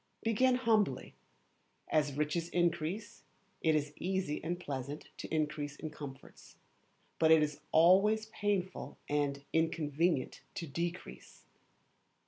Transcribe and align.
Begin 0.23 0.55
humbly. 0.55 1.13
As 1.87 2.13
riches 2.17 2.49
increase, 2.49 3.21
it 3.61 3.75
is 3.75 3.93
easy 3.97 4.43
and 4.43 4.59
pleasant 4.59 5.09
to 5.17 5.31
increase 5.31 5.75
in 5.75 5.91
comforts; 5.91 6.55
but 7.19 7.29
it 7.29 7.43
is 7.43 7.59
always 7.71 8.25
painful 8.25 8.97
and 9.07 9.45
inconvenient 9.53 10.41
to 10.55 10.65
decrease. 10.65 11.43